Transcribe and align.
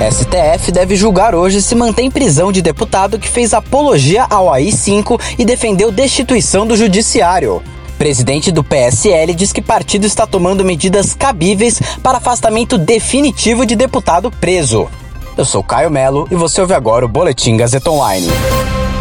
STF 0.00 0.72
deve 0.72 0.96
julgar 0.96 1.34
hoje 1.34 1.60
se 1.60 1.74
mantém 1.74 2.10
prisão 2.10 2.50
de 2.50 2.62
deputado 2.62 3.18
que 3.18 3.28
fez 3.28 3.52
apologia 3.52 4.26
ao 4.30 4.50
AI-5 4.50 5.20
e 5.38 5.44
defendeu 5.44 5.92
destituição 5.92 6.66
do 6.66 6.74
judiciário. 6.74 7.62
Presidente 7.98 8.50
do 8.50 8.64
PSL 8.64 9.34
diz 9.34 9.52
que 9.52 9.60
partido 9.60 10.06
está 10.06 10.26
tomando 10.26 10.64
medidas 10.64 11.12
cabíveis 11.12 11.82
para 12.02 12.16
afastamento 12.16 12.78
definitivo 12.78 13.66
de 13.66 13.76
deputado 13.76 14.30
preso. 14.30 14.88
Eu 15.36 15.44
sou 15.44 15.62
Caio 15.62 15.90
Melo 15.90 16.26
e 16.30 16.34
você 16.34 16.62
ouve 16.62 16.72
agora 16.72 17.04
o 17.04 17.08
Boletim 17.08 17.58
Gazeta 17.58 17.90
Online. 17.90 18.28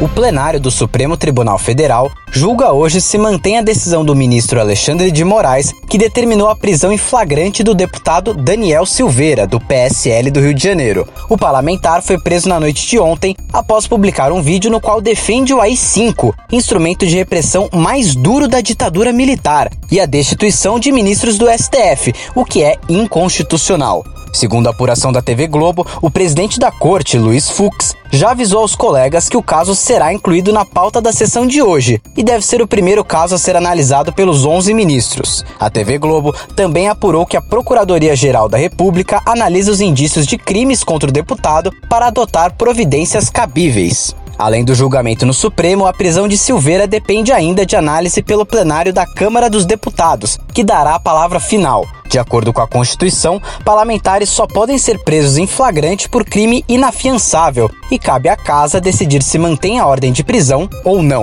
O 0.00 0.08
plenário 0.08 0.58
do 0.58 0.70
Supremo 0.70 1.14
Tribunal 1.14 1.58
Federal 1.58 2.10
julga 2.32 2.72
hoje 2.72 3.02
se 3.02 3.18
mantém 3.18 3.58
a 3.58 3.62
decisão 3.62 4.02
do 4.02 4.16
ministro 4.16 4.58
Alexandre 4.58 5.10
de 5.10 5.22
Moraes, 5.22 5.74
que 5.90 5.98
determinou 5.98 6.48
a 6.48 6.56
prisão 6.56 6.90
em 6.90 6.96
flagrante 6.96 7.62
do 7.62 7.74
deputado 7.74 8.32
Daniel 8.32 8.86
Silveira, 8.86 9.46
do 9.46 9.60
PSL 9.60 10.30
do 10.30 10.40
Rio 10.40 10.54
de 10.54 10.64
Janeiro. 10.64 11.06
O 11.28 11.36
parlamentar 11.36 12.02
foi 12.02 12.18
preso 12.18 12.48
na 12.48 12.58
noite 12.58 12.86
de 12.86 12.98
ontem 12.98 13.36
após 13.52 13.86
publicar 13.86 14.32
um 14.32 14.40
vídeo 14.40 14.70
no 14.70 14.80
qual 14.80 15.02
defende 15.02 15.52
o 15.52 15.60
AI-5, 15.60 16.32
instrumento 16.50 17.06
de 17.06 17.16
repressão 17.16 17.68
mais 17.70 18.14
duro 18.14 18.48
da 18.48 18.62
ditadura 18.62 19.12
militar, 19.12 19.70
e 19.92 20.00
a 20.00 20.06
destituição 20.06 20.80
de 20.80 20.90
ministros 20.90 21.36
do 21.36 21.46
STF, 21.46 22.14
o 22.34 22.42
que 22.42 22.62
é 22.62 22.78
inconstitucional. 22.88 24.02
Segundo 24.32 24.66
a 24.68 24.70
apuração 24.70 25.12
da 25.12 25.20
TV 25.20 25.46
Globo, 25.46 25.86
o 26.00 26.10
presidente 26.10 26.58
da 26.58 26.70
corte, 26.70 27.18
Luiz 27.18 27.50
Fux, 27.50 27.96
já 28.10 28.30
avisou 28.30 28.60
aos 28.60 28.74
colegas 28.74 29.28
que 29.28 29.36
o 29.36 29.42
caso 29.42 29.74
será 29.74 30.12
incluído 30.12 30.52
na 30.52 30.64
pauta 30.64 31.00
da 31.00 31.12
sessão 31.12 31.46
de 31.46 31.62
hoje 31.62 32.00
e 32.16 32.22
deve 32.22 32.44
ser 32.44 32.62
o 32.62 32.66
primeiro 32.66 33.04
caso 33.04 33.34
a 33.34 33.38
ser 33.38 33.56
analisado 33.56 34.12
pelos 34.12 34.44
11 34.44 34.72
ministros. 34.74 35.44
A 35.58 35.70
TV 35.70 35.98
Globo 35.98 36.34
também 36.54 36.88
apurou 36.88 37.26
que 37.26 37.36
a 37.36 37.42
Procuradoria-Geral 37.42 38.48
da 38.48 38.58
República 38.58 39.22
analisa 39.26 39.70
os 39.70 39.80
indícios 39.80 40.26
de 40.26 40.38
crimes 40.38 40.82
contra 40.82 41.08
o 41.08 41.12
deputado 41.12 41.72
para 41.88 42.06
adotar 42.06 42.54
providências 42.56 43.30
cabíveis. 43.30 44.14
Além 44.38 44.64
do 44.64 44.74
julgamento 44.74 45.26
no 45.26 45.34
Supremo, 45.34 45.86
a 45.86 45.92
prisão 45.92 46.26
de 46.26 46.38
Silveira 46.38 46.86
depende 46.86 47.30
ainda 47.30 47.66
de 47.66 47.76
análise 47.76 48.22
pelo 48.22 48.46
plenário 48.46 48.90
da 48.90 49.04
Câmara 49.04 49.50
dos 49.50 49.66
Deputados, 49.66 50.38
que 50.54 50.64
dará 50.64 50.94
a 50.94 51.00
palavra 51.00 51.38
final. 51.38 51.86
De 52.10 52.18
acordo 52.18 52.52
com 52.52 52.60
a 52.60 52.66
Constituição, 52.66 53.40
parlamentares 53.64 54.28
só 54.28 54.44
podem 54.44 54.76
ser 54.76 54.98
presos 55.04 55.38
em 55.38 55.46
flagrante 55.46 56.08
por 56.08 56.24
crime 56.24 56.64
inafiançável 56.68 57.70
e 57.88 58.00
cabe 58.00 58.28
à 58.28 58.36
casa 58.36 58.80
decidir 58.80 59.22
se 59.22 59.38
mantém 59.38 59.78
a 59.78 59.86
ordem 59.86 60.12
de 60.12 60.24
prisão 60.24 60.68
ou 60.84 61.04
não. 61.04 61.22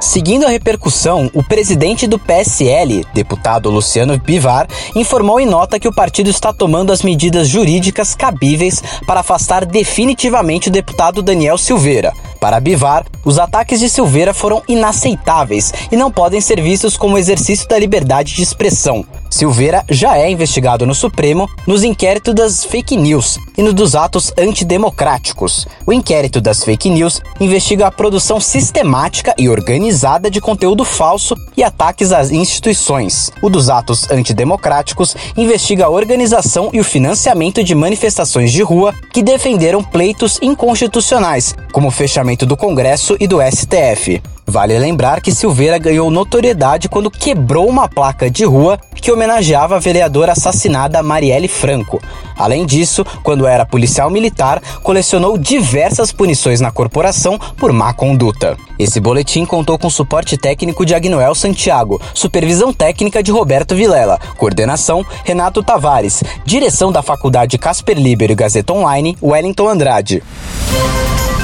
Seguindo 0.00 0.46
a 0.46 0.48
repercussão, 0.48 1.30
o 1.34 1.42
presidente 1.42 2.06
do 2.06 2.18
PSL, 2.18 3.04
deputado 3.12 3.70
Luciano 3.70 4.18
Bivar, 4.18 4.66
informou 4.94 5.38
em 5.38 5.46
nota 5.46 5.78
que 5.78 5.88
o 5.88 5.94
partido 5.94 6.30
está 6.30 6.50
tomando 6.50 6.92
as 6.92 7.02
medidas 7.02 7.46
jurídicas 7.46 8.14
cabíveis 8.14 8.82
para 9.06 9.20
afastar 9.20 9.66
definitivamente 9.66 10.68
o 10.68 10.72
deputado 10.72 11.22
Daniel 11.22 11.58
Silveira. 11.58 12.14
Para 12.40 12.60
Bivar, 12.60 13.04
os 13.24 13.38
ataques 13.38 13.80
de 13.80 13.88
Silveira 13.90 14.32
foram 14.32 14.62
inaceitáveis 14.68 15.72
e 15.90 15.96
não 15.96 16.10
podem 16.10 16.40
ser 16.40 16.62
vistos 16.62 16.96
como 16.96 17.18
exercício 17.18 17.68
da 17.68 17.78
liberdade 17.78 18.34
de 18.34 18.42
expressão. 18.42 19.04
Silveira 19.34 19.84
já 19.90 20.16
é 20.16 20.30
investigado 20.30 20.86
no 20.86 20.94
Supremo 20.94 21.50
nos 21.66 21.82
inquéritos 21.82 22.32
das 22.32 22.64
fake 22.64 22.96
news 22.96 23.36
e 23.58 23.62
no 23.62 23.72
dos 23.72 23.96
atos 23.96 24.32
antidemocráticos. 24.38 25.66
O 25.84 25.92
inquérito 25.92 26.40
das 26.40 26.62
fake 26.62 26.88
news 26.88 27.20
investiga 27.40 27.88
a 27.88 27.90
produção 27.90 28.38
sistemática 28.38 29.34
e 29.36 29.48
organizada 29.48 30.30
de 30.30 30.40
conteúdo 30.40 30.84
falso 30.84 31.34
e 31.56 31.64
ataques 31.64 32.12
às 32.12 32.30
instituições. 32.30 33.32
O 33.42 33.50
dos 33.50 33.68
atos 33.68 34.08
antidemocráticos 34.08 35.16
investiga 35.36 35.86
a 35.86 35.90
organização 35.90 36.70
e 36.72 36.78
o 36.78 36.84
financiamento 36.84 37.64
de 37.64 37.74
manifestações 37.74 38.52
de 38.52 38.62
rua 38.62 38.94
que 39.12 39.20
defenderam 39.20 39.82
pleitos 39.82 40.38
inconstitucionais, 40.40 41.56
como 41.72 41.88
o 41.88 41.90
fechamento 41.90 42.46
do 42.46 42.56
Congresso 42.56 43.16
e 43.18 43.26
do 43.26 43.38
STF. 43.42 44.22
Vale 44.46 44.78
lembrar 44.78 45.20
que 45.20 45.32
Silveira 45.32 45.78
ganhou 45.78 46.10
notoriedade 46.10 46.88
quando 46.88 47.10
quebrou 47.10 47.68
uma 47.68 47.88
placa 47.88 48.30
de 48.30 48.44
rua 48.44 48.78
que 48.94 49.10
homenageava 49.10 49.76
a 49.76 49.80
vereadora 49.80 50.32
assassinada 50.32 51.02
Marielle 51.02 51.48
Franco. 51.48 52.00
Além 52.36 52.64
disso, 52.66 53.04
quando 53.22 53.46
era 53.46 53.66
policial 53.66 54.10
militar, 54.10 54.62
colecionou 54.82 55.38
diversas 55.38 56.12
punições 56.12 56.60
na 56.60 56.70
corporação 56.70 57.38
por 57.56 57.72
má 57.72 57.92
conduta. 57.92 58.56
Esse 58.78 59.00
boletim 59.00 59.44
contou 59.44 59.78
com 59.78 59.88
suporte 59.88 60.36
técnico 60.36 60.84
de 60.84 60.94
Agnoel 60.94 61.34
Santiago, 61.34 62.00
supervisão 62.12 62.72
técnica 62.72 63.22
de 63.22 63.30
Roberto 63.30 63.74
Vilela, 63.74 64.18
coordenação 64.36 65.04
Renato 65.24 65.62
Tavares, 65.62 66.22
direção 66.44 66.92
da 66.92 67.02
Faculdade 67.02 67.58
Casper 67.58 67.98
Libero 67.98 68.32
e 68.32 68.36
Gazeta 68.36 68.72
Online, 68.72 69.16
Wellington 69.22 69.68
Andrade. 69.68 70.22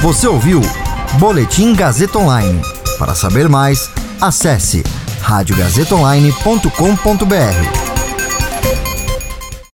Você 0.01 0.27
ouviu 0.27 0.61
Boletim 1.19 1.73
Gazeta 1.73 2.17
Online. 2.17 2.61
Para 3.01 3.15
saber 3.15 3.49
mais, 3.49 3.89
acesse 4.21 4.83
radiogazetaonline.com.br. 5.23 7.80